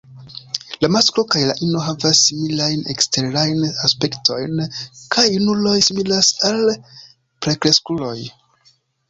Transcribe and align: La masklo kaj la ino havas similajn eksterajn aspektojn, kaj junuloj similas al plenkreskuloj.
La 0.83 0.87
masklo 0.93 1.23
kaj 1.33 1.41
la 1.49 1.55
ino 1.65 1.83
havas 1.87 2.21
similajn 2.29 2.81
eksterajn 2.93 3.61
aspektojn, 3.89 4.65
kaj 5.17 5.27
junuloj 5.35 5.77
similas 5.91 6.33
al 6.51 6.59
plenkreskuloj. 6.89 8.19